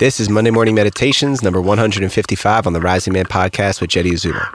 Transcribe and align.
This 0.00 0.18
is 0.18 0.28
Monday 0.28 0.50
Morning 0.50 0.74
Meditations, 0.74 1.40
number 1.40 1.60
155 1.60 2.66
on 2.66 2.72
the 2.72 2.80
Rising 2.80 3.12
Man 3.12 3.26
podcast 3.26 3.80
with 3.80 3.90
Jeddy 3.90 4.12
Azuma. 4.12 4.52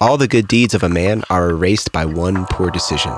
All 0.00 0.16
the 0.16 0.26
good 0.26 0.48
deeds 0.48 0.74
of 0.74 0.82
a 0.82 0.88
man 0.88 1.22
are 1.30 1.50
erased 1.50 1.92
by 1.92 2.04
one 2.04 2.44
poor 2.46 2.72
decision. 2.72 3.12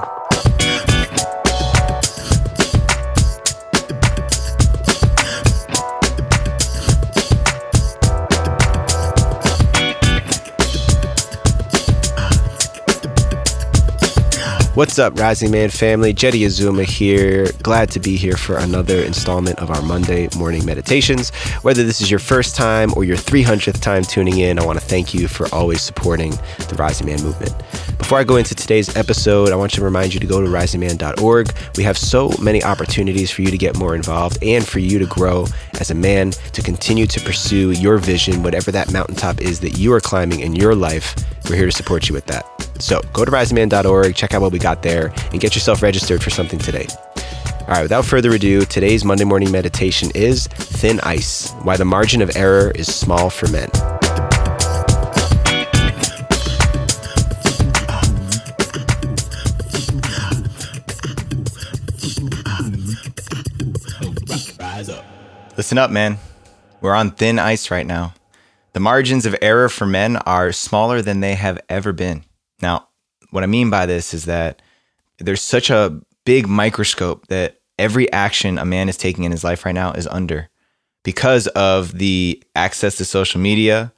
What's 14.75 14.99
up, 14.99 15.19
Rising 15.19 15.51
Man 15.51 15.69
family? 15.69 16.15
Jeddy 16.15 16.47
Azuma 16.47 16.85
here. 16.85 17.47
Glad 17.63 17.91
to 17.91 18.01
be 18.01 18.17
here 18.17 18.39
for 18.39 18.57
another 18.57 19.01
installment 19.01 19.59
of 19.59 19.71
our 19.71 19.83
Monday 19.83 20.31
morning 20.39 20.65
meditations. 20.65 21.29
Whether 21.61 21.85
this 21.85 22.01
is 22.01 22.11
your 22.11 22.19
first 22.19 22.57
time 22.57 22.91
or 22.97 23.05
your 23.05 23.19
300th 23.19 23.83
time 23.83 24.03
tuning 24.03 24.39
in, 24.39 24.59
I 24.59 24.65
want 24.65 24.81
to 24.81 24.85
thank 24.85 25.13
you 25.13 25.29
for 25.29 25.47
always 25.55 25.83
supporting 25.83 26.31
the 26.31 26.77
Rising 26.79 27.07
Man 27.07 27.23
movement. 27.23 27.55
Before 27.99 28.17
I 28.17 28.25
go 28.25 28.37
into 28.37 28.55
today's 28.55 28.97
episode, 28.97 29.51
I 29.51 29.57
want 29.57 29.75
to 29.75 29.85
remind 29.85 30.15
you 30.15 30.21
to 30.21 30.27
go 30.27 30.41
to 30.41 30.49
risingman.org. 30.49 31.53
We 31.77 31.83
have 31.83 31.99
so 31.99 32.31
many 32.41 32.65
opportunities 32.65 33.31
for 33.31 33.43
you 33.43 33.51
to 33.51 33.59
get 33.59 33.77
more 33.77 33.95
involved 33.95 34.43
and 34.43 34.67
for 34.67 34.79
you 34.79 34.99
to 34.99 35.07
grow 35.07 35.45
as 35.81 35.91
a 35.91 35.95
man, 35.95 36.31
to 36.31 36.63
continue 36.63 37.07
to 37.09 37.21
pursue 37.21 37.73
your 37.73 37.99
vision, 37.99 38.43
whatever 38.43 38.73
that 38.73 38.91
mountaintop 38.91 39.43
is 39.43 39.61
that 39.61 39.77
you 39.77 39.93
are 39.93 40.01
climbing 40.01 40.41
in 40.41 40.57
your 40.57 40.75
life. 40.75 41.15
We're 41.51 41.57
here 41.57 41.67
to 41.67 41.73
support 41.73 42.09
you 42.09 42.15
with 42.15 42.25
that. 42.29 42.52
So 42.83 43.01
go 43.13 43.25
to 43.25 43.31
risingman.org, 43.31 44.17
check 44.17 44.35
out 44.35 44.43
what 44.43 44.51
we 44.51 44.59
got 44.59 44.83
there, 44.83 45.13
and 45.31 45.41
get 45.41 45.55
yourself 45.55 45.83
registered 45.83 46.21
for 46.21 46.31
something 46.31 46.59
today. 46.59 46.89
All 47.61 47.69
right, 47.69 47.83
without 47.83 48.05
further 48.05 48.33
ado, 48.33 48.65
today's 48.65 49.05
Monday 49.05 49.23
morning 49.23 49.53
meditation 49.53 50.11
is 50.17 50.49
Thin 50.49 50.99
Ice 51.05 51.53
Why 51.63 51.77
the 51.77 51.85
Margin 51.85 52.21
of 52.23 52.37
Error 52.37 52.73
is 52.73 52.93
Small 52.93 53.31
for 53.31 53.47
Men. 53.53 53.71
Listen 65.57 65.79
up, 65.79 65.93
man. 65.93 66.19
We're 66.81 66.95
on 66.95 67.13
thin 67.13 67.39
ice 67.39 67.71
right 67.71 67.87
now. 67.87 68.15
The 68.73 68.81
margins 68.81 69.25
of 69.25 69.37
error 69.41 69.69
for 69.69 69.87
men 69.87 70.17
are 70.17 70.51
smaller 70.51 71.01
than 71.01 71.21
they 71.21 71.37
have 71.37 71.61
ever 71.69 71.93
been. 71.93 72.25
Now, 72.63 72.89
what 73.31 73.43
I 73.43 73.47
mean 73.47 73.69
by 73.69 73.87
this 73.87 74.15
is 74.15 74.25
that 74.27 74.63
there's 75.19 75.43
such 75.43 75.69
a 75.69 76.01
big 76.25 76.49
microscope 76.49 77.27
that 77.27 77.61
every 77.79 78.11
action 78.13 78.59
a 78.59 78.65
man 78.65 78.89
is 78.89 78.97
taking 78.97 79.25
in 79.25 79.33
his 79.33 79.45
life 79.45 79.65
right 79.65 79.75
now 79.75 79.93
is 79.93 80.07
under 80.07 80.49
because 81.03 81.49
of 81.49 81.99
the 81.99 82.43
access 82.55 82.97
to 82.97 83.05
social 83.05 83.41
media, 83.41 83.93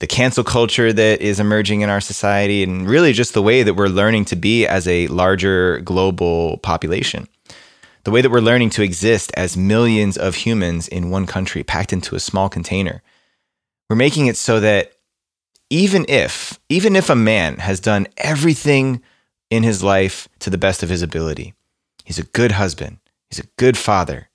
the 0.00 0.06
cancel 0.06 0.42
culture 0.42 0.92
that 0.92 1.20
is 1.20 1.38
emerging 1.38 1.82
in 1.82 1.88
our 1.88 2.00
society, 2.00 2.64
and 2.64 2.88
really 2.88 3.12
just 3.12 3.34
the 3.34 3.42
way 3.42 3.62
that 3.62 3.74
we're 3.74 3.86
learning 3.86 4.24
to 4.26 4.36
be 4.36 4.66
as 4.66 4.88
a 4.88 5.06
larger 5.06 5.78
global 5.80 6.58
population. 6.58 7.28
The 8.04 8.10
way 8.10 8.20
that 8.20 8.30
we're 8.30 8.40
learning 8.40 8.70
to 8.70 8.82
exist 8.82 9.30
as 9.36 9.56
millions 9.56 10.18
of 10.18 10.34
humans 10.34 10.88
in 10.88 11.10
one 11.10 11.26
country 11.26 11.62
packed 11.62 11.92
into 11.92 12.16
a 12.16 12.20
small 12.20 12.48
container. 12.48 13.00
We're 13.88 13.94
making 13.94 14.26
it 14.26 14.36
so 14.36 14.58
that 14.58 14.92
even 15.72 16.04
if 16.06 16.60
even 16.68 16.94
if 16.94 17.08
a 17.08 17.14
man 17.14 17.56
has 17.56 17.80
done 17.80 18.06
everything 18.18 19.00
in 19.50 19.62
his 19.62 19.82
life 19.82 20.28
to 20.38 20.50
the 20.50 20.58
best 20.58 20.82
of 20.82 20.90
his 20.90 21.00
ability 21.00 21.54
he's 22.04 22.18
a 22.18 22.24
good 22.24 22.52
husband 22.52 22.98
he's 23.30 23.38
a 23.38 23.48
good 23.56 23.78
father 23.78 24.28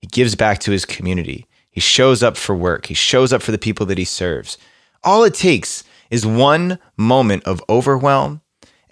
he 0.00 0.06
gives 0.06 0.36
back 0.36 0.60
to 0.60 0.70
his 0.70 0.84
community 0.84 1.46
he 1.68 1.80
shows 1.80 2.22
up 2.22 2.36
for 2.36 2.54
work 2.54 2.86
he 2.86 2.94
shows 2.94 3.32
up 3.32 3.42
for 3.42 3.50
the 3.50 3.58
people 3.58 3.84
that 3.86 3.98
he 3.98 4.04
serves. 4.04 4.56
All 5.02 5.24
it 5.24 5.34
takes 5.34 5.82
is 6.10 6.24
one 6.24 6.78
moment 6.96 7.42
of 7.42 7.62
overwhelm 7.68 8.40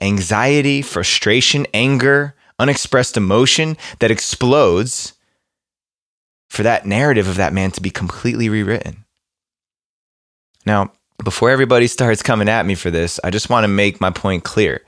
anxiety 0.00 0.82
frustration 0.82 1.68
anger 1.72 2.34
unexpressed 2.58 3.16
emotion 3.16 3.76
that 4.00 4.10
explodes 4.10 5.12
for 6.50 6.64
that 6.64 6.84
narrative 6.84 7.28
of 7.28 7.36
that 7.36 7.52
man 7.52 7.70
to 7.70 7.80
be 7.80 7.90
completely 7.90 8.48
rewritten. 8.48 9.04
Now 10.66 10.90
before 11.24 11.50
everybody 11.50 11.86
starts 11.86 12.22
coming 12.22 12.48
at 12.48 12.66
me 12.66 12.74
for 12.74 12.90
this, 12.90 13.20
I 13.22 13.30
just 13.30 13.50
want 13.50 13.64
to 13.64 13.68
make 13.68 14.00
my 14.00 14.10
point 14.10 14.44
clear. 14.44 14.82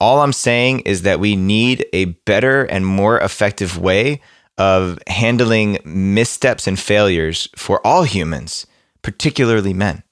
All 0.00 0.20
I'm 0.20 0.32
saying 0.32 0.80
is 0.80 1.02
that 1.02 1.20
we 1.20 1.36
need 1.36 1.86
a 1.92 2.06
better 2.26 2.64
and 2.64 2.86
more 2.86 3.18
effective 3.18 3.78
way 3.78 4.20
of 4.58 4.98
handling 5.06 5.78
missteps 5.84 6.66
and 6.66 6.78
failures 6.78 7.48
for 7.56 7.84
all 7.86 8.04
humans, 8.04 8.66
particularly 9.02 9.72
men. 9.72 10.02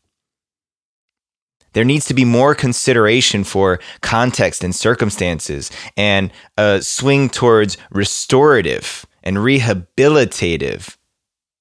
There 1.75 1.84
needs 1.84 2.06
to 2.06 2.15
be 2.15 2.25
more 2.25 2.55
consideration 2.55 3.45
for 3.45 3.81
context 4.03 4.62
and 4.62 4.75
circumstances 4.75 5.71
and 5.97 6.31
a 6.59 6.83
swing 6.83 7.31
towards 7.31 7.78
restorative 7.91 9.06
and 9.22 9.39
rehabilitative 9.39 10.97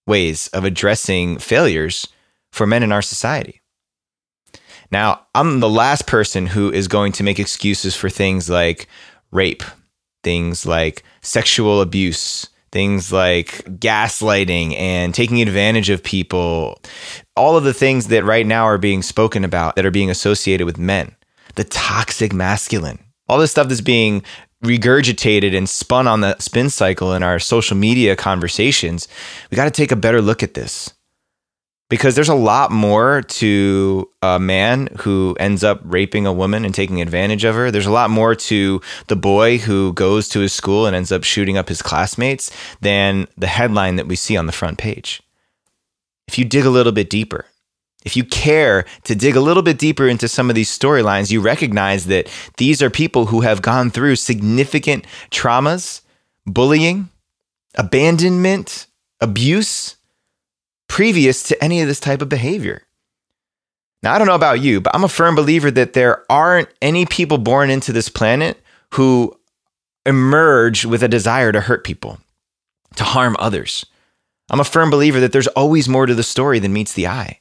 ways 0.05 0.47
of 0.49 0.65
addressing 0.65 1.37
failures 1.37 2.07
for 2.51 2.67
men 2.67 2.83
in 2.83 2.91
our 2.91 3.01
society. 3.01 3.60
Now, 4.91 5.25
I'm 5.33 5.61
the 5.61 5.69
last 5.69 6.05
person 6.05 6.47
who 6.47 6.71
is 6.71 6.87
going 6.87 7.13
to 7.13 7.23
make 7.23 7.39
excuses 7.39 7.95
for 7.95 8.09
things 8.09 8.49
like 8.49 8.87
rape, 9.31 9.63
things 10.23 10.65
like 10.65 11.03
sexual 11.21 11.81
abuse, 11.81 12.47
things 12.71 13.11
like 13.11 13.63
gaslighting 13.79 14.75
and 14.75 15.13
taking 15.13 15.41
advantage 15.41 15.89
of 15.89 16.03
people, 16.03 16.81
all 17.35 17.57
of 17.57 17.63
the 17.63 17.73
things 17.73 18.07
that 18.07 18.23
right 18.25 18.45
now 18.45 18.65
are 18.65 18.77
being 18.77 19.01
spoken 19.01 19.43
about 19.43 19.75
that 19.75 19.85
are 19.85 19.91
being 19.91 20.09
associated 20.09 20.65
with 20.65 20.77
men, 20.77 21.15
the 21.55 21.63
toxic 21.63 22.33
masculine, 22.33 22.99
all 23.29 23.37
this 23.37 23.51
stuff 23.51 23.69
that's 23.69 23.81
being 23.81 24.23
regurgitated 24.63 25.55
and 25.55 25.67
spun 25.67 26.07
on 26.07 26.21
the 26.21 26.37
spin 26.37 26.69
cycle 26.69 27.13
in 27.13 27.23
our 27.23 27.39
social 27.39 27.75
media 27.75 28.15
conversations. 28.15 29.07
We 29.49 29.55
got 29.55 29.65
to 29.65 29.71
take 29.71 29.91
a 29.91 29.95
better 29.95 30.21
look 30.21 30.43
at 30.43 30.53
this 30.53 30.93
because 31.91 32.15
there's 32.15 32.29
a 32.29 32.33
lot 32.33 32.71
more 32.71 33.21
to 33.21 34.09
a 34.21 34.39
man 34.39 34.87
who 34.99 35.35
ends 35.41 35.61
up 35.61 35.81
raping 35.83 36.25
a 36.25 36.31
woman 36.31 36.63
and 36.63 36.73
taking 36.73 37.01
advantage 37.01 37.43
of 37.43 37.53
her. 37.53 37.69
There's 37.69 37.85
a 37.85 37.91
lot 37.91 38.09
more 38.09 38.33
to 38.33 38.79
the 39.07 39.17
boy 39.17 39.57
who 39.57 39.91
goes 39.91 40.29
to 40.29 40.39
his 40.39 40.53
school 40.53 40.85
and 40.85 40.95
ends 40.95 41.11
up 41.11 41.25
shooting 41.25 41.57
up 41.57 41.67
his 41.67 41.81
classmates 41.81 42.49
than 42.79 43.27
the 43.37 43.47
headline 43.47 43.97
that 43.97 44.07
we 44.07 44.15
see 44.15 44.37
on 44.37 44.45
the 44.45 44.53
front 44.53 44.77
page. 44.77 45.21
If 46.29 46.39
you 46.39 46.45
dig 46.45 46.63
a 46.63 46.69
little 46.69 46.93
bit 46.93 47.09
deeper, 47.09 47.45
if 48.05 48.15
you 48.15 48.23
care 48.23 48.85
to 49.03 49.13
dig 49.13 49.35
a 49.35 49.41
little 49.41 49.61
bit 49.61 49.77
deeper 49.77 50.07
into 50.07 50.29
some 50.29 50.49
of 50.49 50.55
these 50.55 50.69
storylines, 50.69 51.29
you 51.29 51.41
recognize 51.41 52.05
that 52.05 52.29
these 52.55 52.81
are 52.81 52.89
people 52.89 53.25
who 53.25 53.41
have 53.41 53.61
gone 53.61 53.91
through 53.91 54.15
significant 54.15 55.05
traumas, 55.29 55.99
bullying, 56.45 57.09
abandonment, 57.75 58.87
abuse 59.19 59.97
previous 60.91 61.43
to 61.43 61.63
any 61.63 61.81
of 61.81 61.87
this 61.87 62.01
type 62.01 62.21
of 62.21 62.27
behavior. 62.27 62.83
Now, 64.03 64.13
I 64.13 64.17
don't 64.17 64.27
know 64.27 64.35
about 64.35 64.59
you, 64.59 64.81
but 64.81 64.93
I'm 64.93 65.05
a 65.05 65.07
firm 65.07 65.35
believer 65.35 65.71
that 65.71 65.93
there 65.93 66.29
aren't 66.29 66.67
any 66.81 67.05
people 67.05 67.37
born 67.37 67.69
into 67.69 67.93
this 67.93 68.09
planet 68.09 68.61
who 68.95 69.33
emerge 70.05 70.83
with 70.83 71.01
a 71.01 71.07
desire 71.07 71.53
to 71.53 71.61
hurt 71.61 71.85
people, 71.85 72.19
to 72.97 73.05
harm 73.05 73.37
others. 73.39 73.85
I'm 74.49 74.59
a 74.59 74.65
firm 74.65 74.89
believer 74.89 75.21
that 75.21 75.31
there's 75.31 75.47
always 75.47 75.87
more 75.87 76.05
to 76.05 76.13
the 76.13 76.23
story 76.23 76.59
than 76.59 76.73
meets 76.73 76.91
the 76.91 77.07
eye. 77.07 77.39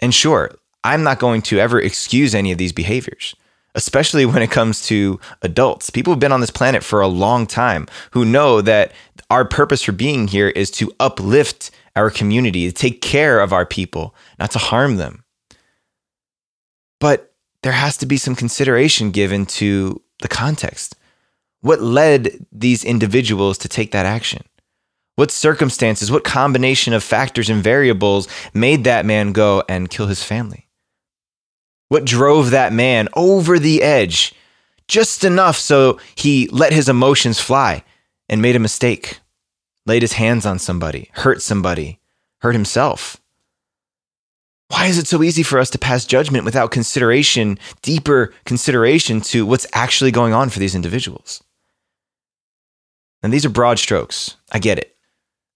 And 0.00 0.14
sure, 0.14 0.52
I'm 0.82 1.02
not 1.02 1.18
going 1.18 1.42
to 1.42 1.58
ever 1.58 1.78
excuse 1.78 2.34
any 2.34 2.50
of 2.50 2.56
these 2.56 2.72
behaviors, 2.72 3.36
especially 3.74 4.24
when 4.24 4.40
it 4.40 4.50
comes 4.50 4.86
to 4.86 5.20
adults. 5.42 5.90
People 5.90 6.14
who've 6.14 6.20
been 6.20 6.32
on 6.32 6.40
this 6.40 6.50
planet 6.50 6.82
for 6.82 7.02
a 7.02 7.08
long 7.08 7.46
time 7.46 7.86
who 8.12 8.24
know 8.24 8.62
that 8.62 8.92
our 9.28 9.44
purpose 9.44 9.82
for 9.82 9.92
being 9.92 10.28
here 10.28 10.48
is 10.48 10.70
to 10.70 10.94
uplift 10.98 11.70
our 11.94 12.10
community, 12.10 12.66
to 12.66 12.72
take 12.72 13.02
care 13.02 13.40
of 13.40 13.52
our 13.52 13.66
people, 13.66 14.14
not 14.38 14.50
to 14.52 14.58
harm 14.58 14.96
them. 14.96 15.24
But 17.00 17.34
there 17.62 17.72
has 17.72 17.96
to 17.98 18.06
be 18.06 18.16
some 18.16 18.34
consideration 18.34 19.10
given 19.10 19.46
to 19.46 20.00
the 20.20 20.28
context. 20.28 20.96
What 21.60 21.80
led 21.80 22.46
these 22.50 22.84
individuals 22.84 23.58
to 23.58 23.68
take 23.68 23.92
that 23.92 24.06
action? 24.06 24.42
What 25.16 25.30
circumstances, 25.30 26.10
what 26.10 26.24
combination 26.24 26.94
of 26.94 27.04
factors 27.04 27.50
and 27.50 27.62
variables 27.62 28.28
made 28.54 28.84
that 28.84 29.04
man 29.04 29.32
go 29.32 29.62
and 29.68 29.90
kill 29.90 30.06
his 30.06 30.24
family? 30.24 30.68
What 31.88 32.06
drove 32.06 32.50
that 32.50 32.72
man 32.72 33.08
over 33.14 33.58
the 33.58 33.82
edge 33.82 34.34
just 34.88 35.24
enough 35.24 35.56
so 35.58 36.00
he 36.14 36.48
let 36.48 36.72
his 36.72 36.88
emotions 36.88 37.38
fly 37.38 37.84
and 38.28 38.40
made 38.40 38.56
a 38.56 38.60
mistake? 38.60 39.20
Laid 39.86 40.02
his 40.02 40.14
hands 40.14 40.46
on 40.46 40.58
somebody, 40.58 41.10
hurt 41.14 41.42
somebody, 41.42 41.98
hurt 42.40 42.54
himself. 42.54 43.18
Why 44.68 44.86
is 44.86 44.96
it 44.96 45.06
so 45.06 45.22
easy 45.22 45.42
for 45.42 45.58
us 45.58 45.68
to 45.70 45.78
pass 45.78 46.06
judgment 46.06 46.44
without 46.44 46.70
consideration, 46.70 47.58
deeper 47.82 48.32
consideration 48.44 49.20
to 49.22 49.44
what's 49.44 49.66
actually 49.74 50.10
going 50.10 50.32
on 50.32 50.48
for 50.48 50.60
these 50.60 50.74
individuals? 50.74 51.42
And 53.22 53.32
these 53.32 53.44
are 53.44 53.50
broad 53.50 53.78
strokes. 53.78 54.36
I 54.50 54.58
get 54.58 54.78
it. 54.78 54.96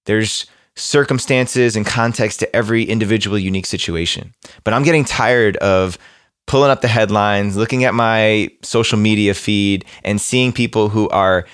There's 0.05 0.47
circumstances 0.77 1.75
and 1.75 1.87
context 1.87 2.41
to 2.41 2.57
every 2.57 2.85
individual 2.85 3.39
unique 3.39 3.67
situation. 3.67 4.35
But 4.63 4.75
I'm 4.75 4.85
getting 4.85 5.05
tired 5.05 5.57
of 5.59 5.99
pulling 6.47 6.71
up 6.71 6.81
the 6.81 6.89
headlines, 6.89 7.57
looking 7.57 7.85
at 7.85 7.95
my 7.95 8.51
social 8.63 8.99
media 8.99 9.35
feed, 9.35 9.85
and 10.05 10.21
seeing 10.21 10.53
people 10.53 10.91
who 10.91 11.09
are 11.09 11.47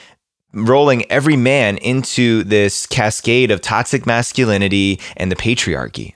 rolling 0.53 1.11
every 1.11 1.37
man 1.37 1.79
into 1.79 2.45
this 2.45 2.87
cascade 2.87 3.51
of 3.51 3.61
toxic 3.61 4.07
masculinity 4.07 5.01
and 5.17 5.31
the 5.31 5.37
patriarchy. 5.37 6.15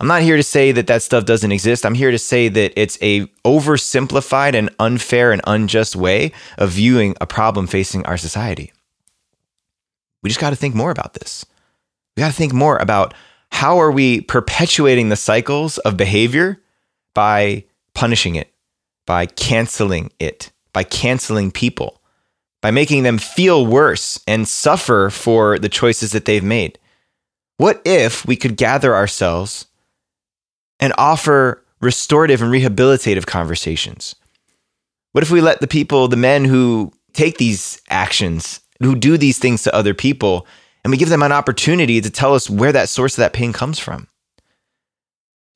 I'm 0.00 0.06
not 0.06 0.22
here 0.22 0.36
to 0.36 0.42
say 0.44 0.70
that 0.72 0.86
that 0.86 1.02
stuff 1.02 1.24
doesn't 1.24 1.50
exist. 1.50 1.84
I'm 1.84 1.94
here 1.94 2.12
to 2.12 2.18
say 2.18 2.48
that 2.48 2.72
it's 2.80 2.98
a 3.02 3.26
oversimplified 3.44 4.54
and 4.54 4.70
unfair 4.78 5.32
and 5.32 5.42
unjust 5.44 5.96
way 5.96 6.32
of 6.56 6.70
viewing 6.70 7.16
a 7.20 7.26
problem 7.26 7.66
facing 7.66 8.06
our 8.06 8.16
society. 8.16 8.72
We 10.22 10.30
just 10.30 10.40
got 10.40 10.50
to 10.50 10.56
think 10.56 10.74
more 10.74 10.92
about 10.92 11.14
this. 11.14 11.44
We 12.16 12.20
got 12.20 12.28
to 12.28 12.36
think 12.36 12.52
more 12.52 12.76
about 12.76 13.14
how 13.50 13.78
are 13.78 13.90
we 13.90 14.20
perpetuating 14.20 15.08
the 15.08 15.16
cycles 15.16 15.78
of 15.78 15.96
behavior 15.96 16.60
by 17.14 17.64
punishing 17.94 18.36
it, 18.36 18.52
by 19.04 19.26
canceling 19.26 20.12
it, 20.20 20.52
by 20.72 20.84
canceling 20.84 21.50
people, 21.50 21.97
by 22.60 22.70
making 22.70 23.02
them 23.02 23.18
feel 23.18 23.64
worse 23.66 24.20
and 24.26 24.48
suffer 24.48 25.10
for 25.10 25.58
the 25.58 25.68
choices 25.68 26.12
that 26.12 26.24
they've 26.24 26.44
made. 26.44 26.78
What 27.56 27.82
if 27.84 28.26
we 28.26 28.36
could 28.36 28.56
gather 28.56 28.94
ourselves 28.94 29.66
and 30.80 30.92
offer 30.98 31.64
restorative 31.80 32.42
and 32.42 32.52
rehabilitative 32.52 33.26
conversations? 33.26 34.14
What 35.12 35.24
if 35.24 35.30
we 35.30 35.40
let 35.40 35.60
the 35.60 35.66
people, 35.66 36.08
the 36.08 36.16
men 36.16 36.44
who 36.44 36.92
take 37.12 37.38
these 37.38 37.80
actions, 37.88 38.60
who 38.80 38.94
do 38.94 39.16
these 39.16 39.38
things 39.38 39.62
to 39.62 39.74
other 39.74 39.94
people, 39.94 40.46
and 40.84 40.90
we 40.90 40.96
give 40.96 41.08
them 41.08 41.22
an 41.22 41.32
opportunity 41.32 42.00
to 42.00 42.10
tell 42.10 42.34
us 42.34 42.48
where 42.48 42.72
that 42.72 42.88
source 42.88 43.14
of 43.14 43.22
that 43.22 43.32
pain 43.32 43.52
comes 43.52 43.78
from? 43.78 44.06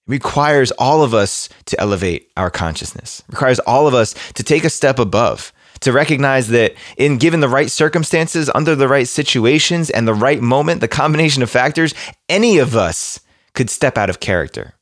It 0.08 0.10
requires 0.10 0.72
all 0.72 1.02
of 1.02 1.14
us 1.14 1.49
to 1.66 1.81
elevate 1.81 2.31
our 2.37 2.50
consciousness. 2.50 3.20
It 3.20 3.32
requires 3.32 3.60
all 3.60 3.87
of 3.87 3.94
us 3.94 4.14
to 4.34 4.43
take 4.43 4.64
a 4.64 4.70
step 4.70 4.99
above, 4.99 5.52
to 5.82 5.93
recognize 5.93 6.49
that 6.49 6.75
in 6.96 7.19
given 7.19 7.40
the 7.40 7.49
right 7.49 7.70
circumstances, 7.70 8.50
under 8.55 8.75
the 8.75 8.88
right 8.88 9.08
situations 9.08 9.90
and 9.90 10.06
the 10.06 10.14
right 10.14 10.40
moment, 10.40 10.81
the 10.81 10.88
combination 10.88 11.43
of 11.43 11.50
factors, 11.50 11.94
any 12.29 12.58
of 12.58 12.75
us 12.75 13.20
could 13.55 13.70
step 13.70 13.99
out 13.99 14.11
of 14.11 14.20
character. 14.20 14.75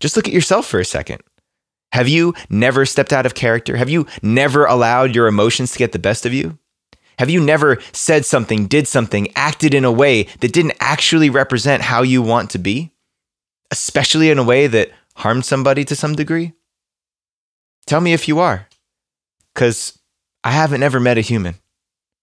Just 0.00 0.16
look 0.16 0.28
at 0.28 0.34
yourself 0.34 0.66
for 0.66 0.80
a 0.80 0.84
second. 0.84 1.22
Have 1.92 2.08
you 2.08 2.34
never 2.50 2.84
stepped 2.84 3.12
out 3.12 3.26
of 3.26 3.34
character? 3.34 3.76
Have 3.76 3.88
you 3.88 4.06
never 4.22 4.66
allowed 4.66 5.14
your 5.14 5.28
emotions 5.28 5.72
to 5.72 5.78
get 5.78 5.92
the 5.92 5.98
best 5.98 6.26
of 6.26 6.34
you? 6.34 6.58
Have 7.18 7.30
you 7.30 7.40
never 7.40 7.78
said 7.92 8.26
something, 8.26 8.66
did 8.66 8.88
something, 8.88 9.28
acted 9.36 9.72
in 9.72 9.84
a 9.84 9.92
way 9.92 10.24
that 10.40 10.52
didn't 10.52 10.76
actually 10.80 11.30
represent 11.30 11.82
how 11.82 12.02
you 12.02 12.20
want 12.20 12.50
to 12.50 12.58
be? 12.58 12.92
Especially 13.70 14.30
in 14.30 14.38
a 14.38 14.42
way 14.42 14.66
that 14.66 14.90
harmed 15.16 15.44
somebody 15.44 15.84
to 15.84 15.94
some 15.94 16.16
degree? 16.16 16.52
Tell 17.86 18.00
me 18.00 18.12
if 18.12 18.26
you 18.26 18.40
are. 18.40 18.66
Because 19.54 19.98
I 20.42 20.50
haven't 20.50 20.82
ever 20.82 21.00
met 21.00 21.18
a 21.18 21.22
human 21.22 21.54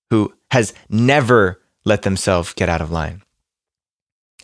who 0.09 0.33
has 0.51 0.73
never 0.89 1.61
let 1.85 2.03
themselves 2.03 2.53
get 2.53 2.69
out 2.69 2.81
of 2.81 2.91
line. 2.91 3.23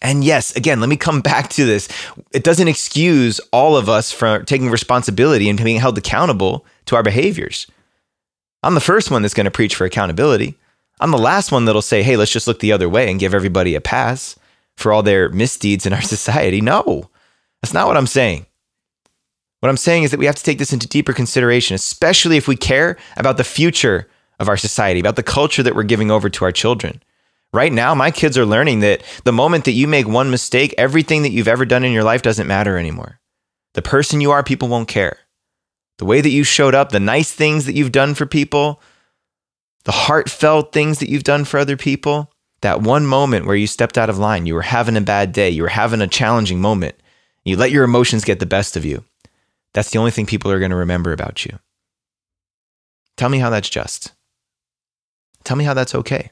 And 0.02 0.24
yes, 0.24 0.56
again, 0.56 0.80
let 0.80 0.90
me 0.90 0.98
come 0.98 1.22
back 1.22 1.50
to 1.52 1.66
this. 1.66 1.90
It 2.32 2.44
doesn't 2.44 2.68
excuse 2.68 3.40
all 3.52 3.76
of 3.76 3.90
us 3.90 4.12
from 4.12 4.46
taking 4.46 4.70
responsibility 4.70 5.50
and 5.50 5.62
being 5.62 5.80
held 5.80 5.98
accountable 5.98 6.66
to 6.86 6.96
our 6.96 7.04
behaviors. 7.04 7.68
I'm 8.64 8.76
the 8.76 8.80
first 8.80 9.12
one 9.12 9.22
that's 9.22 9.34
going 9.34 9.46
to 9.46 9.52
preach 9.52 9.76
for 9.76 9.86
accountability. 9.86 10.56
I'm 11.00 11.12
the 11.12 11.18
last 11.18 11.52
one 11.52 11.66
that'll 11.66 11.82
say, 11.82 12.04
hey, 12.04 12.18
let's 12.18 12.32
just 12.32 12.48
look 12.48 12.60
the 12.60 12.72
other 12.72 12.90
way 12.90 13.10
and 13.10 13.20
give 13.20 13.34
everybody 13.34 13.76
a 13.76 13.82
pass 13.82 14.36
for 14.76 14.92
all 14.92 15.04
their 15.04 15.30
misdeeds 15.30 15.86
in 15.86 15.94
our 15.94 16.02
society. 16.16 16.62
No, 16.62 17.10
that's 17.62 17.74
not 17.74 17.88
what 17.88 17.98
I'm 17.98 18.08
saying. 18.08 18.46
What 19.60 19.70
I'm 19.70 19.78
saying 19.78 20.04
is 20.04 20.12
that 20.12 20.20
we 20.20 20.28
have 20.28 20.36
to 20.36 20.44
take 20.44 20.60
this 20.60 20.74
into 20.74 20.88
deeper 20.88 21.14
consideration, 21.14 21.76
especially 21.76 22.38
if 22.38 22.48
we 22.48 22.56
care 22.56 22.98
about 23.16 23.38
the 23.38 23.44
future 23.44 24.08
of 24.40 24.50
our 24.50 24.58
society, 24.58 25.00
about 25.00 25.16
the 25.16 25.24
culture 25.24 25.64
that 25.64 25.76
we're 25.76 25.84
giving 25.84 26.12
over 26.12 26.30
to 26.30 26.46
our 26.46 26.52
children. 26.52 27.02
Right 27.54 27.74
now, 27.74 27.96
my 27.96 28.12
kids 28.12 28.38
are 28.38 28.46
learning 28.46 28.82
that 28.82 29.02
the 29.24 29.32
moment 29.32 29.66
that 29.66 29.72
you 29.72 29.88
make 29.88 30.08
one 30.08 30.30
mistake, 30.30 30.76
everything 30.78 31.24
that 31.24 31.32
you've 31.32 31.48
ever 31.48 31.66
done 31.66 31.84
in 31.84 31.92
your 31.92 32.04
life 32.04 32.22
doesn't 32.22 32.46
matter 32.48 32.78
anymore. 32.78 33.20
The 33.74 33.82
person 33.82 34.22
you 34.22 34.32
are, 34.32 34.44
people 34.44 34.68
won't 34.68 34.88
care. 34.88 35.18
The 35.98 36.06
way 36.06 36.22
that 36.22 36.30
you 36.30 36.44
showed 36.44 36.76
up, 36.76 36.92
the 36.92 37.00
nice 37.00 37.32
things 37.32 37.66
that 37.66 37.74
you've 37.74 37.92
done 37.92 38.14
for 38.14 38.26
people, 38.26 38.82
the 39.86 39.92
heartfelt 39.92 40.72
things 40.72 41.00
that 41.00 41.10
you've 41.10 41.24
done 41.24 41.46
for 41.46 41.58
other 41.58 41.78
people, 41.78 42.32
that 42.62 42.82
one 42.82 43.06
moment 43.06 43.46
where 43.46 43.56
you 43.56 43.66
stepped 43.66 43.98
out 43.98 44.10
of 44.10 44.20
line, 44.20 44.46
you 44.46 44.54
were 44.54 44.62
having 44.62 44.98
a 44.98 45.02
bad 45.02 45.32
day, 45.32 45.50
you 45.50 45.64
were 45.64 45.70
having 45.70 46.02
a 46.02 46.08
challenging 46.08 46.60
moment, 46.60 46.96
you 47.46 47.56
let 47.56 47.72
your 47.72 47.84
emotions 47.84 48.26
get 48.26 48.40
the 48.40 48.46
best 48.46 48.76
of 48.76 48.86
you. 48.86 49.04
That's 49.74 49.92
the 49.92 50.00
only 50.00 50.12
thing 50.12 50.26
people 50.26 50.52
are 50.52 50.60
going 50.60 50.72
to 50.72 50.78
remember 50.78 51.12
about 51.12 51.46
you. 51.46 51.60
Tell 53.16 53.30
me 53.30 53.40
how 53.40 53.50
that's 53.50 53.70
just. 53.70 54.14
Tell 55.44 55.58
me 55.58 55.64
how 55.64 55.74
that's 55.74 55.96
okay. 55.96 56.32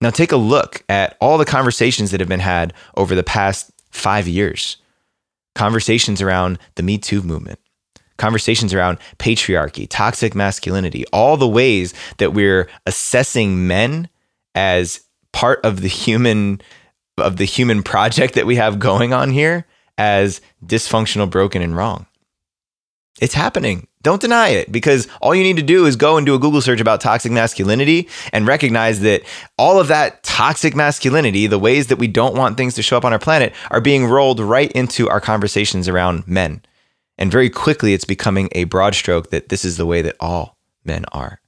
Now, 0.00 0.10
take 0.10 0.32
a 0.32 0.36
look 0.36 0.84
at 0.88 1.16
all 1.20 1.38
the 1.38 1.44
conversations 1.44 2.10
that 2.10 2.20
have 2.20 2.28
been 2.28 2.40
had 2.40 2.74
over 2.96 3.14
the 3.14 3.22
past 3.22 3.70
five 3.90 4.28
years 4.28 4.76
conversations 5.54 6.20
around 6.20 6.58
the 6.74 6.82
Me 6.82 6.98
Too 6.98 7.22
movement, 7.22 7.60
conversations 8.16 8.74
around 8.74 8.98
patriarchy, 9.18 9.86
toxic 9.88 10.34
masculinity, 10.34 11.04
all 11.12 11.36
the 11.36 11.48
ways 11.48 11.94
that 12.18 12.34
we're 12.34 12.68
assessing 12.86 13.66
men 13.66 14.08
as 14.54 15.00
part 15.32 15.64
of 15.64 15.80
the 15.80 15.88
human 15.88 16.60
of 17.18 17.36
the 17.36 17.44
human 17.44 17.82
project 17.84 18.34
that 18.34 18.46
we 18.46 18.56
have 18.56 18.80
going 18.80 19.12
on 19.12 19.30
here 19.30 19.66
as 19.96 20.40
dysfunctional, 20.66 21.30
broken, 21.30 21.62
and 21.62 21.76
wrong. 21.76 22.06
It's 23.24 23.32
happening. 23.32 23.88
Don't 24.02 24.20
deny 24.20 24.48
it 24.48 24.70
because 24.70 25.08
all 25.22 25.34
you 25.34 25.42
need 25.42 25.56
to 25.56 25.62
do 25.62 25.86
is 25.86 25.96
go 25.96 26.18
and 26.18 26.26
do 26.26 26.34
a 26.34 26.38
Google 26.38 26.60
search 26.60 26.78
about 26.78 27.00
toxic 27.00 27.32
masculinity 27.32 28.06
and 28.34 28.46
recognize 28.46 29.00
that 29.00 29.22
all 29.56 29.80
of 29.80 29.88
that 29.88 30.22
toxic 30.24 30.76
masculinity, 30.76 31.46
the 31.46 31.58
ways 31.58 31.86
that 31.86 31.96
we 31.96 32.06
don't 32.06 32.36
want 32.36 32.58
things 32.58 32.74
to 32.74 32.82
show 32.82 32.98
up 32.98 33.04
on 33.06 33.14
our 33.14 33.18
planet, 33.18 33.54
are 33.70 33.80
being 33.80 34.04
rolled 34.04 34.40
right 34.40 34.70
into 34.72 35.08
our 35.08 35.22
conversations 35.22 35.88
around 35.88 36.28
men. 36.28 36.60
And 37.16 37.32
very 37.32 37.48
quickly, 37.48 37.94
it's 37.94 38.04
becoming 38.04 38.50
a 38.52 38.64
broad 38.64 38.94
stroke 38.94 39.30
that 39.30 39.48
this 39.48 39.64
is 39.64 39.78
the 39.78 39.86
way 39.86 40.02
that 40.02 40.16
all 40.20 40.58
men 40.84 41.06
are. 41.10 41.40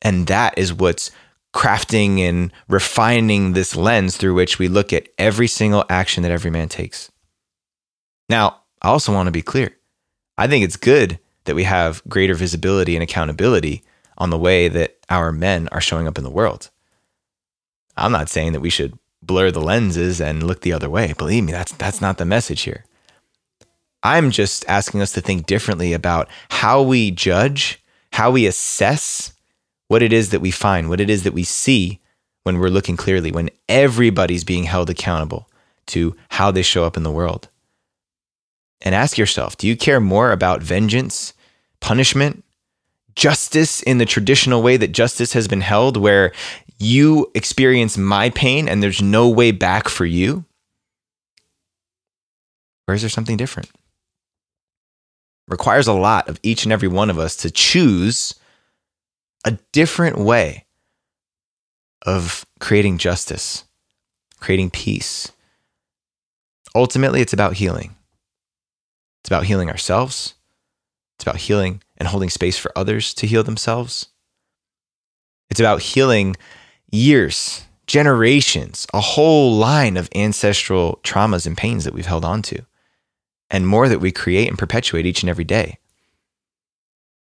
And 0.00 0.26
that 0.28 0.56
is 0.56 0.72
what's 0.72 1.10
crafting 1.52 2.18
and 2.20 2.50
refining 2.66 3.52
this 3.52 3.76
lens 3.76 4.16
through 4.16 4.32
which 4.32 4.58
we 4.58 4.68
look 4.68 4.94
at 4.94 5.10
every 5.18 5.48
single 5.48 5.84
action 5.90 6.22
that 6.22 6.32
every 6.32 6.50
man 6.50 6.70
takes. 6.70 7.12
Now, 8.30 8.62
I 8.80 8.88
also 8.88 9.12
want 9.12 9.26
to 9.26 9.32
be 9.32 9.42
clear 9.42 9.76
I 10.40 10.46
think 10.46 10.64
it's 10.64 10.78
good 10.78 11.18
that 11.44 11.54
we 11.54 11.64
have 11.64 12.02
greater 12.08 12.32
visibility 12.32 12.96
and 12.96 13.02
accountability 13.02 13.82
on 14.16 14.30
the 14.30 14.38
way 14.38 14.68
that 14.68 14.96
our 15.10 15.32
men 15.32 15.68
are 15.70 15.82
showing 15.82 16.08
up 16.08 16.16
in 16.16 16.24
the 16.24 16.30
world. 16.30 16.70
I'm 17.94 18.10
not 18.10 18.30
saying 18.30 18.52
that 18.52 18.62
we 18.62 18.70
should 18.70 18.98
blur 19.20 19.50
the 19.50 19.60
lenses 19.60 20.18
and 20.18 20.42
look 20.42 20.62
the 20.62 20.72
other 20.72 20.88
way. 20.88 21.12
Believe 21.12 21.44
me, 21.44 21.52
that's 21.52 21.72
that's 21.72 22.00
not 22.00 22.16
the 22.16 22.24
message 22.24 22.62
here. 22.62 22.86
I'm 24.02 24.30
just 24.30 24.64
asking 24.66 25.02
us 25.02 25.12
to 25.12 25.20
think 25.20 25.44
differently 25.44 25.92
about 25.92 26.30
how 26.48 26.80
we 26.80 27.10
judge, 27.10 27.84
how 28.12 28.30
we 28.30 28.46
assess 28.46 29.34
what 29.88 30.02
it 30.02 30.10
is 30.10 30.30
that 30.30 30.40
we 30.40 30.50
find, 30.50 30.88
what 30.88 31.02
it 31.02 31.10
is 31.10 31.24
that 31.24 31.34
we 31.34 31.44
see 31.44 32.00
when 32.44 32.58
we're 32.58 32.70
looking 32.70 32.96
clearly, 32.96 33.30
when 33.30 33.50
everybody's 33.68 34.44
being 34.44 34.64
held 34.64 34.88
accountable 34.88 35.50
to 35.88 36.16
how 36.30 36.50
they 36.50 36.62
show 36.62 36.84
up 36.84 36.96
in 36.96 37.02
the 37.02 37.12
world 37.12 37.50
and 38.82 38.94
ask 38.94 39.18
yourself 39.18 39.56
do 39.56 39.66
you 39.66 39.76
care 39.76 40.00
more 40.00 40.32
about 40.32 40.62
vengeance, 40.62 41.32
punishment, 41.80 42.44
justice 43.14 43.82
in 43.82 43.98
the 43.98 44.06
traditional 44.06 44.62
way 44.62 44.76
that 44.76 44.92
justice 44.92 45.32
has 45.32 45.48
been 45.48 45.60
held, 45.60 45.96
where 45.96 46.32
you 46.78 47.30
experience 47.34 47.98
my 47.98 48.30
pain 48.30 48.68
and 48.68 48.82
there's 48.82 49.02
no 49.02 49.28
way 49.28 49.50
back 49.50 49.88
for 49.88 50.06
you? 50.06 50.44
Or 52.88 52.94
is 52.94 53.02
there 53.02 53.10
something 53.10 53.36
different? 53.36 53.68
It 53.68 55.50
requires 55.50 55.86
a 55.86 55.92
lot 55.92 56.28
of 56.28 56.40
each 56.42 56.64
and 56.64 56.72
every 56.72 56.88
one 56.88 57.10
of 57.10 57.18
us 57.18 57.36
to 57.36 57.50
choose 57.50 58.34
a 59.44 59.58
different 59.72 60.18
way 60.18 60.64
of 62.06 62.46
creating 62.58 62.98
justice, 62.98 63.64
creating 64.40 64.70
peace. 64.70 65.32
Ultimately, 66.74 67.20
it's 67.20 67.32
about 67.32 67.54
healing. 67.54 67.94
It's 69.20 69.28
about 69.28 69.44
healing 69.44 69.68
ourselves. 69.68 70.34
It's 71.16 71.24
about 71.24 71.36
healing 71.36 71.82
and 71.96 72.08
holding 72.08 72.30
space 72.30 72.58
for 72.58 72.72
others 72.76 73.12
to 73.14 73.26
heal 73.26 73.42
themselves. 73.42 74.08
It's 75.50 75.60
about 75.60 75.82
healing 75.82 76.36
years, 76.90 77.64
generations, 77.86 78.86
a 78.94 79.00
whole 79.00 79.54
line 79.54 79.96
of 79.96 80.08
ancestral 80.14 81.00
traumas 81.02 81.46
and 81.46 81.56
pains 81.56 81.84
that 81.84 81.92
we've 81.92 82.06
held 82.06 82.24
on 82.24 82.40
to, 82.42 82.64
and 83.50 83.66
more 83.66 83.88
that 83.88 84.00
we 84.00 84.12
create 84.12 84.48
and 84.48 84.58
perpetuate 84.58 85.06
each 85.06 85.22
and 85.22 85.30
every 85.30 85.44
day. 85.44 85.78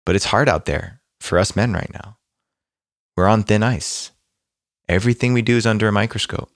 But 0.06 0.16
it's 0.16 0.26
hard 0.26 0.50
out 0.50 0.66
there 0.66 1.02
for 1.20 1.40
us 1.40 1.56
men 1.56 1.74
right 1.74 1.92
now. 1.94 2.18
We're 3.16 3.28
on 3.28 3.44
thin 3.44 3.64
ice. 3.64 4.12
Everything 4.88 5.34
we 5.34 5.42
do 5.42 5.58
is 5.58 5.66
under 5.66 5.88
a 5.88 5.92
microscope. 5.92 6.52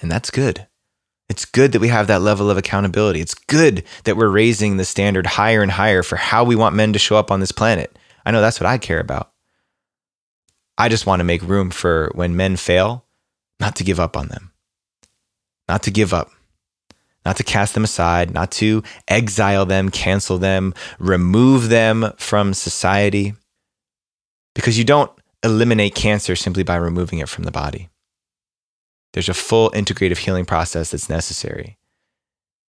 And 0.00 0.10
that's 0.10 0.30
good. 0.30 0.66
It's 1.30 1.44
good 1.44 1.70
that 1.72 1.80
we 1.80 1.86
have 1.86 2.08
that 2.08 2.22
level 2.22 2.50
of 2.50 2.58
accountability. 2.58 3.20
It's 3.20 3.34
good 3.34 3.84
that 4.02 4.16
we're 4.16 4.28
raising 4.28 4.76
the 4.76 4.84
standard 4.84 5.26
higher 5.26 5.62
and 5.62 5.70
higher 5.70 6.02
for 6.02 6.16
how 6.16 6.42
we 6.42 6.56
want 6.56 6.74
men 6.74 6.92
to 6.92 6.98
show 6.98 7.16
up 7.16 7.30
on 7.30 7.38
this 7.38 7.52
planet. 7.52 7.96
I 8.26 8.32
know 8.32 8.40
that's 8.40 8.58
what 8.58 8.66
I 8.66 8.78
care 8.78 8.98
about. 8.98 9.30
I 10.76 10.88
just 10.88 11.06
want 11.06 11.20
to 11.20 11.24
make 11.24 11.42
room 11.42 11.70
for 11.70 12.10
when 12.16 12.34
men 12.34 12.56
fail, 12.56 13.04
not 13.60 13.76
to 13.76 13.84
give 13.84 14.00
up 14.00 14.16
on 14.16 14.26
them, 14.26 14.50
not 15.68 15.84
to 15.84 15.92
give 15.92 16.12
up, 16.12 16.32
not 17.24 17.36
to 17.36 17.44
cast 17.44 17.74
them 17.74 17.84
aside, 17.84 18.34
not 18.34 18.50
to 18.52 18.82
exile 19.06 19.64
them, 19.64 19.88
cancel 19.88 20.36
them, 20.36 20.74
remove 20.98 21.68
them 21.68 22.12
from 22.16 22.54
society. 22.54 23.34
Because 24.56 24.76
you 24.76 24.84
don't 24.84 25.12
eliminate 25.44 25.94
cancer 25.94 26.34
simply 26.34 26.64
by 26.64 26.74
removing 26.74 27.20
it 27.20 27.28
from 27.28 27.44
the 27.44 27.52
body. 27.52 27.88
There's 29.12 29.28
a 29.28 29.34
full 29.34 29.70
integrative 29.70 30.18
healing 30.18 30.44
process 30.44 30.90
that's 30.90 31.08
necessary. 31.08 31.78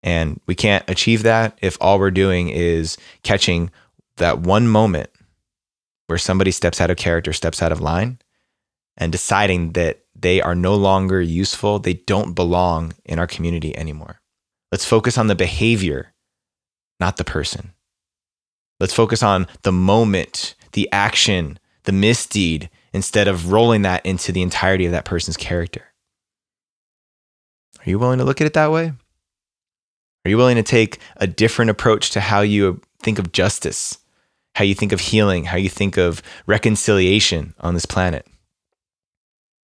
And 0.04 0.40
we 0.48 0.56
can't 0.56 0.84
achieve 0.90 1.24
that 1.24 1.58
if 1.62 1.78
all 1.80 2.00
we're 2.00 2.12
doing 2.12 2.50
is 2.50 2.98
catching 3.24 3.70
that 4.18 4.40
one 4.40 4.68
moment 4.68 5.10
where 6.08 6.18
somebody 6.18 6.52
steps 6.52 6.82
out 6.82 6.90
of 6.90 6.98
character, 6.98 7.34
steps 7.34 7.62
out 7.62 7.72
of 7.72 7.82
line, 7.82 8.20
and 8.98 9.12
deciding 9.12 9.74
that 9.74 10.00
they 10.16 10.42
are 10.42 10.56
no 10.56 10.76
longer 10.76 11.22
useful, 11.22 11.80
they 11.80 11.94
don't 11.94 12.34
belong 12.34 12.94
in 13.06 13.20
our 13.20 13.28
community 13.28 13.78
anymore. 13.78 14.20
Let's 14.72 14.86
focus 14.86 15.18
on 15.18 15.28
the 15.28 15.36
behavior, 15.36 16.14
not 17.00 17.18
the 17.18 17.24
person. 17.24 17.74
Let's 18.80 18.94
focus 18.94 19.22
on 19.22 19.48
the 19.62 19.72
moment, 19.72 20.56
the 20.74 20.90
action, 20.92 21.60
the 21.84 21.92
misdeed, 21.92 22.70
instead 22.94 23.28
of 23.28 23.52
rolling 23.52 23.84
that 23.84 24.06
into 24.06 24.32
the 24.32 24.42
entirety 24.42 24.86
of 24.86 24.92
that 24.92 25.06
person's 25.06 25.38
character. 25.38 25.91
Are 27.82 27.90
you 27.90 27.98
willing 27.98 28.20
to 28.20 28.26
look 28.26 28.42
at 28.42 28.48
it 28.48 28.54
that 28.54 28.72
way? 28.72 28.94
Are 30.24 30.30
you 30.30 30.38
willing 30.38 30.58
to 30.58 30.64
take 30.64 31.00
a 31.18 31.26
different 31.26 31.72
approach 31.72 32.12
to 32.12 32.20
how 32.20 32.42
you 32.42 32.80
think 33.00 33.18
of 33.18 33.32
justice, 33.32 33.98
how 34.56 34.64
you 34.64 34.76
think 34.76 34.92
of 34.92 35.00
healing, 35.00 35.46
how 35.46 35.58
you 35.58 35.70
think 35.70 35.98
of 35.98 36.22
reconciliation 36.46 37.56
on 37.60 37.74
this 37.74 37.88
planet? 37.88 38.28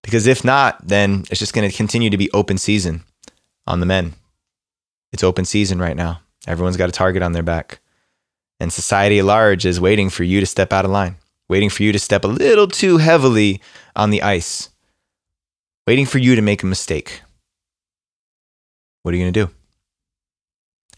Because 0.03 0.27
if 0.27 0.45
not, 0.45 0.87
then 0.87 1.25
it's 1.31 1.41
just 1.41 1.55
going 1.55 1.69
to 1.69 1.75
continue 1.75 2.11
to 2.11 2.19
be 2.19 2.31
open 2.33 2.59
season 2.59 3.05
on 3.67 3.81
the 3.81 3.87
men. 3.87 4.13
It's 5.13 5.25
open 5.25 5.47
season 5.47 5.79
right 5.79 5.97
now. 5.97 6.21
Everyone's 6.47 6.77
got 6.77 6.91
a 6.91 6.93
target 6.93 7.23
on 7.23 7.33
their 7.33 7.43
back. 7.43 7.81
And 8.61 8.71
society 8.71 9.19
at 9.19 9.25
large 9.25 9.65
is 9.65 9.81
waiting 9.81 10.11
for 10.11 10.25
you 10.25 10.41
to 10.41 10.47
step 10.47 10.75
out 10.75 10.85
of 10.85 10.91
line, 10.91 11.17
waiting 11.49 11.71
for 11.71 11.83
you 11.83 11.93
to 11.93 11.99
step 11.99 12.25
a 12.25 12.29
little 12.29 12.69
too 12.69 12.99
heavily 12.99 13.63
on 13.97 14.11
the 14.11 14.23
ice, 14.23 14.69
waiting 15.87 16.05
for 16.05 16.19
you 16.19 16.37
to 16.37 16.43
make 16.43 16.63
a 16.63 16.67
mistake. 16.67 17.23
What 19.05 19.13
are 19.13 19.19
you 19.19 19.25
going 19.25 19.35
to 19.35 19.47
do? 19.47 19.53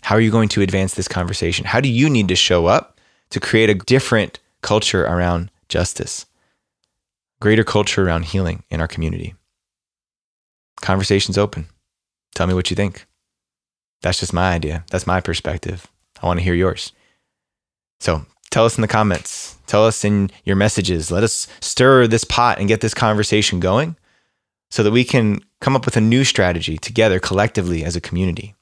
How 0.02 0.14
are 0.14 0.20
you 0.20 0.30
going 0.30 0.48
to 0.50 0.62
advance 0.62 0.94
this 0.94 1.08
conversation? 1.08 1.64
How 1.64 1.80
do 1.80 1.88
you 1.88 2.08
need 2.08 2.28
to 2.28 2.36
show 2.36 2.66
up 2.66 3.00
to 3.30 3.40
create 3.40 3.68
a 3.68 3.74
different 3.74 4.38
culture 4.62 5.04
around 5.04 5.50
justice, 5.68 6.24
greater 7.40 7.64
culture 7.64 8.06
around 8.06 8.26
healing 8.26 8.62
in 8.70 8.80
our 8.80 8.86
community? 8.86 9.34
Conversation's 10.80 11.36
open. 11.36 11.66
Tell 12.36 12.46
me 12.46 12.54
what 12.54 12.70
you 12.70 12.76
think. 12.76 13.06
That's 14.02 14.20
just 14.20 14.32
my 14.32 14.52
idea. 14.52 14.84
That's 14.92 15.08
my 15.08 15.20
perspective. 15.20 15.88
I 16.22 16.26
want 16.26 16.38
to 16.38 16.44
hear 16.44 16.54
yours. 16.54 16.92
So 17.98 18.24
tell 18.50 18.64
us 18.64 18.78
in 18.78 18.82
the 18.82 18.88
comments. 18.88 19.58
Tell 19.66 19.84
us 19.84 20.04
in 20.04 20.30
your 20.44 20.54
messages. 20.54 21.10
Let 21.10 21.24
us 21.24 21.48
stir 21.60 22.06
this 22.06 22.22
pot 22.22 22.60
and 22.60 22.68
get 22.68 22.82
this 22.82 22.94
conversation 22.94 23.58
going 23.58 23.96
so 24.70 24.84
that 24.84 24.92
we 24.92 25.02
can 25.02 25.40
come 25.60 25.76
up 25.76 25.84
with 25.84 25.96
a 25.96 26.00
new 26.00 26.24
strategy 26.24 26.76
together 26.78 27.18
collectively 27.18 27.84
as 27.84 27.96
a 27.96 28.00
community. 28.00 28.54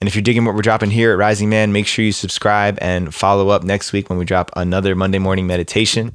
And 0.00 0.08
if 0.08 0.16
you're 0.16 0.22
digging 0.22 0.44
what 0.44 0.56
we're 0.56 0.62
dropping 0.62 0.90
here 0.90 1.12
at 1.12 1.18
Rising 1.18 1.48
Man, 1.48 1.72
make 1.72 1.86
sure 1.86 2.04
you 2.04 2.12
subscribe 2.12 2.76
and 2.80 3.14
follow 3.14 3.50
up 3.50 3.62
next 3.62 3.92
week 3.92 4.10
when 4.10 4.18
we 4.18 4.24
drop 4.24 4.50
another 4.56 4.96
Monday 4.96 5.20
morning 5.20 5.46
meditation. 5.46 6.12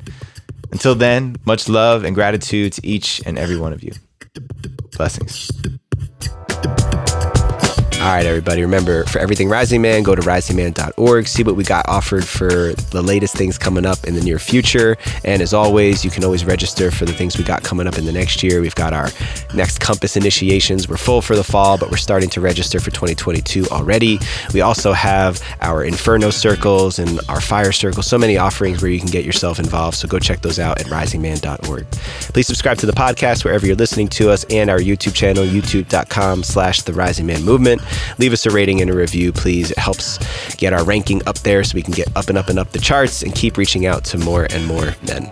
Until 0.74 0.94
then, 0.94 1.38
much 1.46 1.70
love 1.70 2.04
and 2.04 2.14
gratitude 2.14 2.74
to 2.74 2.86
each 2.86 3.22
and 3.26 3.38
every 3.38 3.58
one 3.58 3.72
of 3.72 3.84
you. 3.84 3.94
Blessings. 4.98 5.50
All 8.08 8.14
right, 8.14 8.26
everybody. 8.26 8.62
Remember, 8.62 9.04
for 9.04 9.20
everything 9.20 9.50
Rising 9.50 9.82
Man, 9.82 10.02
go 10.02 10.16
to 10.16 10.22
risingman.org. 10.22 11.28
See 11.28 11.44
what 11.44 11.58
we 11.58 11.66
got 11.66 11.90
offered 11.90 12.26
for 12.26 12.72
the 12.72 13.02
latest 13.02 13.36
things 13.36 13.58
coming 13.58 13.86
up 13.86 14.06
in 14.06 14.16
the 14.16 14.22
near 14.22 14.40
future. 14.40 14.96
And 15.26 15.42
as 15.42 15.54
always, 15.54 16.06
you 16.06 16.10
can 16.10 16.24
always 16.24 16.46
register 16.46 16.90
for 16.90 17.04
the 17.04 17.12
things 17.12 17.38
we 17.38 17.44
got 17.44 17.64
coming 17.64 17.86
up 17.86 17.98
in 17.98 18.06
the 18.06 18.14
next 18.14 18.44
year. 18.44 18.62
We've 18.62 18.74
got 18.74 18.94
our 18.94 19.10
next 19.54 19.82
Compass 19.82 20.16
initiations. 20.16 20.88
We're 20.88 20.96
full 20.96 21.22
for 21.22 21.36
the 21.36 21.44
fall, 21.44 21.78
but 21.78 21.92
we're 21.92 21.98
starting 21.98 22.30
to 22.30 22.40
register 22.40 22.80
for 22.80 22.92
2022 22.92 23.66
already. 23.72 24.20
We 24.54 24.62
also 24.62 24.94
have 24.94 25.44
our 25.60 25.84
Inferno 25.84 26.30
circles 26.30 27.00
and 27.00 27.20
our 27.28 27.42
Fire 27.42 27.74
circles. 27.74 28.08
So 28.08 28.18
many 28.18 28.38
offerings 28.38 28.82
where 28.82 28.90
you 28.90 29.00
can 29.00 29.10
get 29.10 29.26
yourself 29.26 29.60
involved. 29.60 29.98
So 29.98 30.08
go 30.08 30.18
check 30.18 30.42
those 30.42 30.60
out 30.60 30.80
at 30.80 30.86
risingman.org. 30.86 31.92
Please 31.92 32.48
subscribe 32.48 32.78
to 32.78 32.86
the 32.86 32.94
podcast 32.94 33.44
wherever 33.44 33.68
you're 33.68 33.76
listening 33.76 34.08
to 34.10 34.30
us 34.30 34.46
and 34.46 34.70
our 34.70 34.80
YouTube 34.80 35.14
channel, 35.14 35.44
youtube.com 35.44 36.44
slash 36.44 36.84
the 36.84 36.94
Rising 36.94 37.26
Man 37.26 37.44
Movement 37.44 37.82
leave 38.18 38.34
us 38.34 38.46
a 38.46 38.50
rating 38.50 38.82
and 38.82 38.90
a 38.90 38.94
review, 38.94 39.32
please. 39.32 39.72
It 39.72 39.78
helps 39.78 40.18
get 40.56 40.74
our 40.74 40.84
ranking 40.84 41.22
up 41.28 41.38
there 41.40 41.64
so 41.64 41.76
we 41.76 41.82
can 41.82 41.94
get 41.94 42.08
up 42.16 42.30
and 42.30 42.38
up 42.38 42.50
and 42.50 42.60
up 42.60 42.72
the 42.72 42.80
charts 42.80 43.24
and 43.24 43.34
keep 43.34 43.58
reaching 43.58 43.86
out 43.86 44.04
to 44.06 44.18
more 44.18 44.48
and 44.52 44.66
more 44.66 44.96
men. 45.08 45.32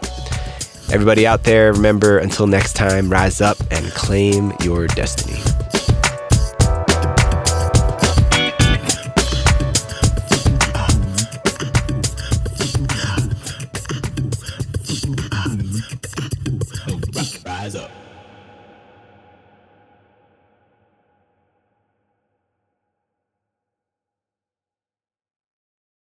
Everybody 0.91 1.25
out 1.25 1.43
there, 1.43 1.73
remember 1.73 2.19
until 2.19 2.45
next 2.45 2.73
time, 2.73 3.09
rise 3.09 3.41
up 3.41 3.57
and 3.71 3.85
claim 3.91 4.53
your 4.61 4.87
destiny. 4.87 5.54